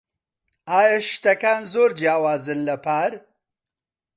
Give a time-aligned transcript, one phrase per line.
[0.69, 3.11] ئایا شتەکان زۆر جیاوازن لە پار؟